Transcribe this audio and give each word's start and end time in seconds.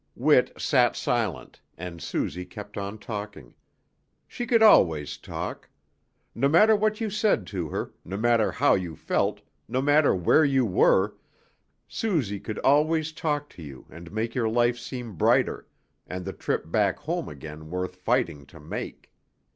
Whit 0.15 0.59
sat 0.59 0.95
silent, 0.95 1.61
and 1.77 2.01
Suzy 2.01 2.43
kept 2.43 2.75
on 2.75 2.97
talking. 2.97 3.53
She 4.27 4.47
could 4.47 4.63
always 4.63 5.15
talk. 5.15 5.69
No 6.33 6.49
matter 6.49 6.75
what 6.75 6.99
you 6.99 7.11
said 7.11 7.45
to 7.53 7.69
her, 7.69 7.93
no 8.03 8.17
matter 8.17 8.51
how 8.51 8.73
you 8.73 8.95
felt, 8.95 9.41
no 9.67 9.79
matter 9.79 10.15
where 10.15 10.43
you 10.43 10.65
were, 10.65 11.13
Suzy 11.87 12.39
could 12.39 12.57
always 12.63 13.11
talk 13.11 13.47
to 13.51 13.61
you 13.61 13.85
and 13.91 14.11
make 14.11 14.33
your 14.33 14.49
life 14.49 14.79
seem 14.79 15.13
brighter, 15.13 15.67
and 16.07 16.25
the 16.25 16.33
trip 16.33 16.71
back 16.71 16.97
home 16.97 17.29
again 17.29 17.69
worth 17.69 17.95
fighting 17.95 18.47
to 18.47 18.59
make. 18.59 19.11